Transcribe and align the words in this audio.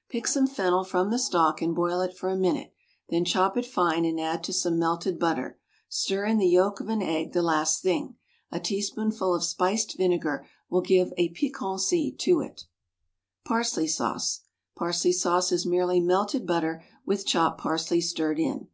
= 0.00 0.08
Pick 0.08 0.28
some 0.28 0.46
fennel 0.46 0.84
from 0.84 1.10
the 1.10 1.18
stalk 1.18 1.60
and 1.60 1.74
boil 1.74 2.00
it 2.00 2.16
for 2.16 2.30
a 2.30 2.36
minute, 2.36 2.72
then 3.08 3.24
chop 3.24 3.56
it 3.56 3.66
fine 3.66 4.04
and 4.04 4.20
add 4.20 4.44
to 4.44 4.52
some 4.52 4.78
"melted 4.78 5.18
butter." 5.18 5.58
Stir 5.88 6.26
in 6.26 6.38
the 6.38 6.46
yolk 6.46 6.78
of 6.78 6.88
an 6.88 7.02
egg 7.02 7.32
the 7.32 7.42
last 7.42 7.82
thing. 7.82 8.14
A 8.52 8.60
teaspoonful 8.60 9.34
of 9.34 9.42
spiced 9.42 9.96
vinegar 9.96 10.46
will 10.68 10.80
give 10.80 11.12
piquancy 11.16 12.12
to 12.20 12.40
it. 12.40 12.66
=Parsley 13.44 13.88
Sauce.= 13.88 14.42
Parsley 14.76 15.10
sauce 15.10 15.50
is 15.50 15.66
merely 15.66 15.98
"melted 15.98 16.46
butter" 16.46 16.84
with 17.04 17.26
chopped 17.26 17.60
parsley 17.60 18.00
stirred 18.00 18.38
in. 18.38 18.68